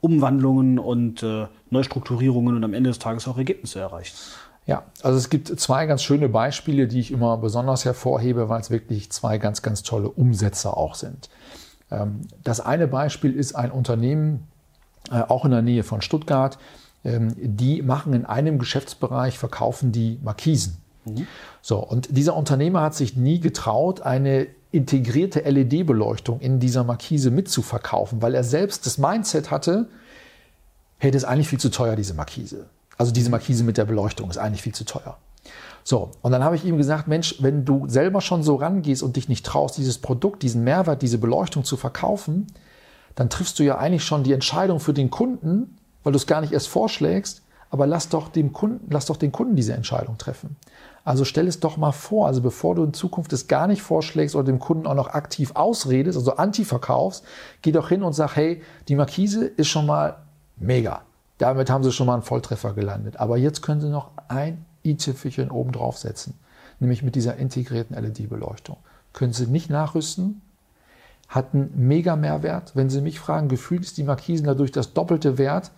[0.00, 4.14] Umwandlungen und äh, Neustrukturierungen und am Ende des Tages auch Ergebnisse erreicht.
[4.66, 8.70] Ja, also es gibt zwei ganz schöne Beispiele, die ich immer besonders hervorhebe, weil es
[8.70, 11.28] wirklich zwei ganz, ganz tolle Umsätze auch sind.
[11.90, 14.46] Ähm, das eine Beispiel ist ein Unternehmen,
[15.10, 16.58] äh, auch in der Nähe von Stuttgart,
[17.04, 20.76] ähm, die machen in einem Geschäftsbereich, verkaufen die Markisen.
[21.04, 21.26] Mhm.
[21.60, 28.22] So, und dieser Unternehmer hat sich nie getraut, eine integrierte LED-Beleuchtung in dieser Markise mitzuverkaufen,
[28.22, 29.88] weil er selbst das Mindset hatte,
[30.98, 32.66] hey, das ist eigentlich viel zu teuer, diese Markise.
[33.02, 35.16] Also diese Markise mit der Beleuchtung ist eigentlich viel zu teuer.
[35.82, 39.16] So, und dann habe ich ihm gesagt, Mensch, wenn du selber schon so rangehst und
[39.16, 42.46] dich nicht traust, dieses Produkt, diesen Mehrwert, diese Beleuchtung zu verkaufen,
[43.16, 46.42] dann triffst du ja eigentlich schon die Entscheidung für den Kunden, weil du es gar
[46.42, 50.54] nicht erst vorschlägst, aber lass doch, dem Kunden, lass doch den Kunden diese Entscheidung treffen.
[51.04, 54.36] Also stell es doch mal vor, also bevor du in Zukunft es gar nicht vorschlägst
[54.36, 57.24] oder dem Kunden auch noch aktiv ausredest, also anti verkaufst,
[57.62, 60.18] geh doch hin und sag, hey, die Markise ist schon mal
[60.54, 61.02] mega.
[61.42, 63.16] Damit haben sie schon mal einen Volltreffer gelandet.
[63.16, 66.38] Aber jetzt können sie noch ein i-Tüpfelchen oben drauf setzen,
[66.78, 68.76] nämlich mit dieser integrierten LED-Beleuchtung.
[69.12, 70.40] Können sie nicht nachrüsten,
[71.26, 72.76] hat einen mega Mehrwert.
[72.76, 75.72] Wenn Sie mich fragen, gefühlt ist die Markisen dadurch das doppelte Wert.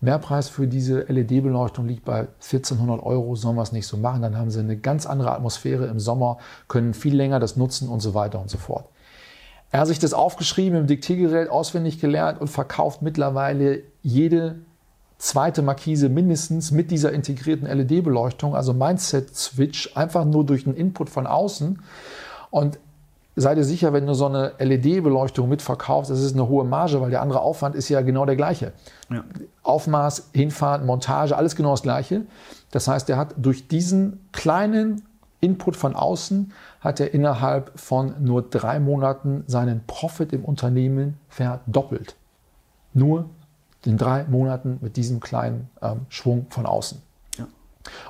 [0.00, 3.36] Mehrpreis für diese LED-Beleuchtung liegt bei 1400 Euro.
[3.36, 4.22] Sollen wir es nicht so machen?
[4.22, 8.00] Dann haben Sie eine ganz andere Atmosphäre im Sommer, können viel länger das nutzen und
[8.00, 8.88] so weiter und so fort.
[9.74, 14.60] Er hat sich das aufgeschrieben im Diktiergerät, auswendig gelernt und verkauft mittlerweile jede
[15.18, 21.26] zweite Markise mindestens mit dieser integrierten LED-Beleuchtung, also Mindset-Switch, einfach nur durch einen Input von
[21.26, 21.82] außen.
[22.50, 22.78] Und
[23.34, 27.10] sei dir sicher, wenn du so eine LED-Beleuchtung mitverkaufst, das ist eine hohe Marge, weil
[27.10, 28.74] der andere Aufwand ist ja genau der gleiche.
[29.10, 29.24] Ja.
[29.64, 32.26] Aufmaß, Hinfahren, Montage, alles genau das gleiche.
[32.70, 35.02] Das heißt, er hat durch diesen kleinen
[35.44, 42.16] Input von außen, hat er innerhalb von nur drei Monaten seinen Profit im Unternehmen verdoppelt.
[42.94, 43.28] Nur
[43.84, 47.02] in drei Monaten mit diesem kleinen ähm, Schwung von außen.
[47.38, 47.46] Ja.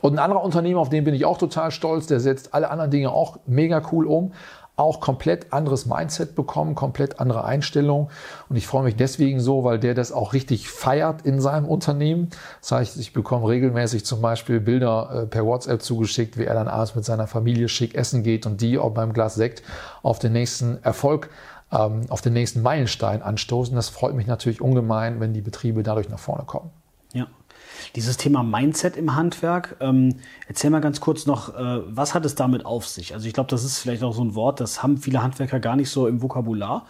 [0.00, 2.92] Und ein anderer Unternehmer, auf den bin ich auch total stolz, der setzt alle anderen
[2.92, 4.32] Dinge auch mega cool um,
[4.76, 8.10] auch komplett anderes Mindset bekommen, komplett andere Einstellung.
[8.48, 12.30] Und ich freue mich deswegen so, weil der das auch richtig feiert in seinem Unternehmen.
[12.60, 16.68] Das heißt, ich bekomme regelmäßig zum Beispiel Bilder äh, per WhatsApp zugeschickt, wie er dann
[16.68, 19.62] abends mit seiner Familie schick essen geht und die auch beim Glas Sekt
[20.02, 21.30] auf den nächsten Erfolg
[21.72, 23.74] ähm, auf den nächsten Meilenstein anstoßen.
[23.74, 26.70] Das freut mich natürlich ungemein, wenn die Betriebe dadurch nach vorne kommen.
[27.12, 27.26] Ja.
[27.94, 30.16] Dieses Thema Mindset im Handwerk, ähm,
[30.48, 33.14] erzähl mal ganz kurz noch, äh, was hat es damit auf sich?
[33.14, 35.76] Also ich glaube, das ist vielleicht auch so ein Wort, das haben viele Handwerker gar
[35.76, 36.86] nicht so im Vokabular.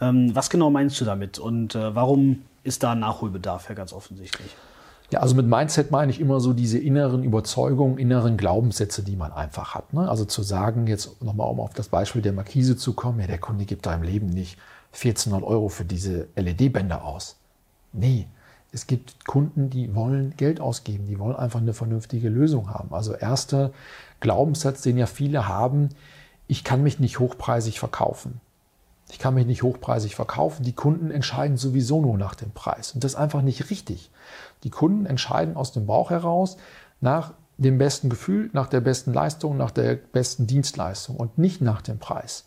[0.00, 4.54] Ähm, was genau meinst du damit und äh, warum ist da Nachholbedarf ja ganz offensichtlich?
[5.10, 9.32] Ja, also mit Mindset meine ich immer so diese inneren Überzeugungen, inneren Glaubenssätze, die man
[9.32, 9.92] einfach hat.
[9.92, 10.08] Ne?
[10.08, 13.38] Also zu sagen, jetzt nochmal um auf das Beispiel der Markise zu kommen, ja, der
[13.38, 14.58] Kunde gibt da im Leben nicht
[14.94, 17.36] 1400 Euro für diese LED-Bänder aus.
[17.92, 18.26] Nee,
[18.76, 22.92] es gibt Kunden, die wollen Geld ausgeben, die wollen einfach eine vernünftige Lösung haben.
[22.92, 23.72] Also erster
[24.20, 25.88] Glaubenssatz, den ja viele haben,
[26.46, 28.38] ich kann mich nicht hochpreisig verkaufen.
[29.08, 30.62] Ich kann mich nicht hochpreisig verkaufen.
[30.62, 32.92] Die Kunden entscheiden sowieso nur nach dem Preis.
[32.92, 34.10] Und das ist einfach nicht richtig.
[34.62, 36.58] Die Kunden entscheiden aus dem Bauch heraus
[37.00, 41.80] nach dem besten Gefühl, nach der besten Leistung, nach der besten Dienstleistung und nicht nach
[41.80, 42.44] dem Preis.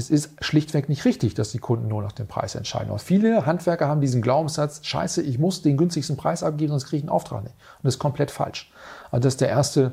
[0.00, 2.90] Es ist schlichtweg nicht richtig, dass die Kunden nur nach dem Preis entscheiden.
[2.90, 6.96] Und viele Handwerker haben diesen Glaubenssatz, scheiße, ich muss den günstigsten Preis abgeben, sonst kriege
[6.96, 7.54] ich einen Auftrag nicht.
[7.54, 8.72] Und das ist komplett falsch.
[9.10, 9.92] Also das ist der erste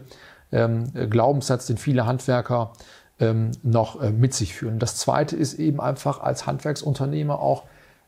[0.53, 2.71] ähm, Glaubenssatz, den viele Handwerker
[3.19, 4.79] ähm, noch äh, mit sich führen.
[4.79, 7.63] Das zweite ist eben einfach als Handwerksunternehmer auch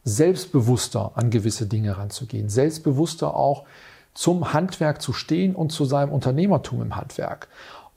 [0.06, 3.66] selbstbewusster an gewisse Dinge ranzugehen, selbstbewusster auch
[4.14, 7.48] zum Handwerk zu stehen und zu seinem Unternehmertum im Handwerk.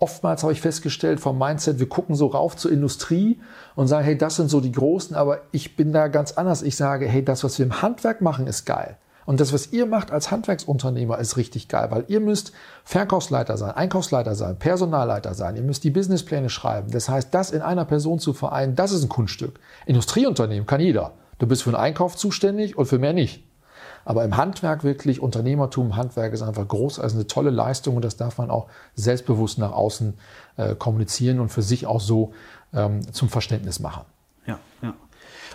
[0.02, 3.40] Oftmals habe ich festgestellt vom Mindset, wir gucken so rauf zur Industrie
[3.76, 6.62] und sagen, hey, das sind so die Großen, aber ich bin da ganz anders.
[6.62, 8.96] Ich sage, hey, das, was wir im Handwerk machen, ist geil.
[9.26, 12.50] Und das, was ihr macht als Handwerksunternehmer, ist richtig geil, weil ihr müsst
[12.82, 16.90] Verkaufsleiter sein, Einkaufsleiter sein, Personalleiter sein, ihr müsst die Businesspläne schreiben.
[16.90, 19.60] Das heißt, das in einer Person zu vereinen, das ist ein Kunststück.
[19.86, 21.12] Industrieunternehmen kann jeder.
[21.38, 23.44] Du bist für den Einkauf zuständig und für mehr nicht.
[24.04, 28.16] Aber im Handwerk wirklich, Unternehmertum, Handwerk ist einfach groß, also eine tolle Leistung und das
[28.16, 30.14] darf man auch selbstbewusst nach außen
[30.56, 32.32] äh, kommunizieren und für sich auch so
[32.72, 34.02] ähm, zum Verständnis machen.
[34.46, 34.94] Ja, ja.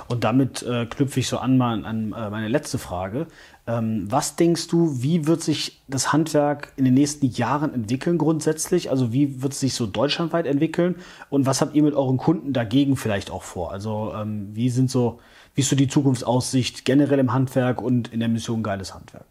[0.08, 3.28] Und damit äh, knüpfe ich so an, mal an äh, meine letzte Frage.
[3.66, 8.90] Ähm, was denkst du, wie wird sich das Handwerk in den nächsten Jahren entwickeln grundsätzlich?
[8.90, 10.96] Also wie wird es sich so deutschlandweit entwickeln?
[11.30, 13.72] Und was habt ihr mit euren Kunden dagegen vielleicht auch vor?
[13.72, 15.20] Also ähm, wie sind so,
[15.58, 19.26] wie ist so die Zukunftsaussicht generell im Handwerk und in der Mission Geiles Handwerk?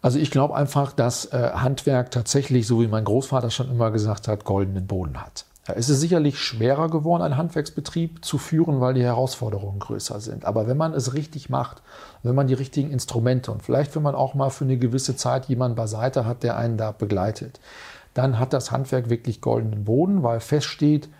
[0.00, 4.26] Also ich glaube einfach, dass äh, Handwerk tatsächlich, so wie mein Großvater schon immer gesagt
[4.26, 5.44] hat, goldenen Boden hat.
[5.66, 10.46] Es ist sicherlich schwerer geworden, einen Handwerksbetrieb zu führen, weil die Herausforderungen größer sind.
[10.46, 11.82] Aber wenn man es richtig macht,
[12.22, 15.44] wenn man die richtigen Instrumente und vielleicht, wenn man auch mal für eine gewisse Zeit
[15.50, 17.60] jemanden beiseite hat, der einen da begleitet,
[18.14, 21.10] dann hat das Handwerk wirklich goldenen Boden, weil feststeht,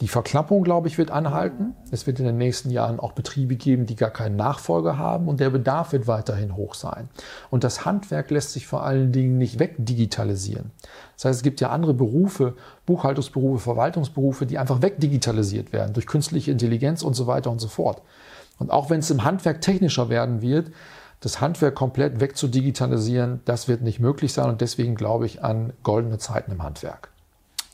[0.00, 1.74] Die Verklappung, glaube ich, wird anhalten.
[1.92, 5.38] Es wird in den nächsten Jahren auch Betriebe geben, die gar keinen Nachfolger haben und
[5.38, 7.08] der Bedarf wird weiterhin hoch sein.
[7.50, 10.72] Und das Handwerk lässt sich vor allen Dingen nicht wegdigitalisieren.
[11.14, 16.50] Das heißt, es gibt ja andere Berufe, Buchhaltungsberufe, Verwaltungsberufe, die einfach wegdigitalisiert werden durch künstliche
[16.50, 18.02] Intelligenz und so weiter und so fort.
[18.58, 20.72] Und auch wenn es im Handwerk technischer werden wird,
[21.20, 26.18] das Handwerk komplett wegzudigitalisieren, das wird nicht möglich sein und deswegen glaube ich an goldene
[26.18, 27.10] Zeiten im Handwerk.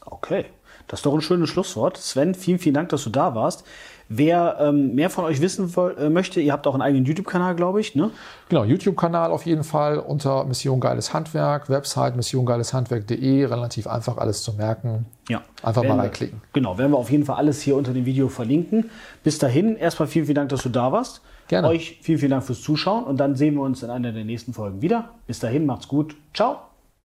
[0.04, 0.46] Okay.
[0.90, 1.96] Das ist doch ein schönes Schlusswort.
[1.96, 3.64] Sven, vielen, vielen Dank, dass du da warst.
[4.08, 7.80] Wer ähm, mehr von euch wissen äh, möchte, ihr habt auch einen eigenen YouTube-Kanal, glaube
[7.80, 8.10] ich, ne?
[8.48, 14.54] Genau, YouTube-Kanal auf jeden Fall unter Mission Geiles Handwerk, Website missiongeileshandwerk.de, relativ einfach alles zu
[14.54, 15.06] merken.
[15.28, 15.42] Ja.
[15.62, 16.42] Einfach mal reinklicken.
[16.52, 18.90] genau, werden wir auf jeden Fall alles hier unter dem Video verlinken.
[19.22, 21.22] Bis dahin, erstmal vielen, vielen Dank, dass du da warst.
[21.46, 21.68] Gerne.
[21.68, 24.52] Euch vielen, vielen Dank fürs Zuschauen und dann sehen wir uns in einer der nächsten
[24.52, 25.10] Folgen wieder.
[25.28, 26.16] Bis dahin, macht's gut.
[26.34, 26.69] Ciao.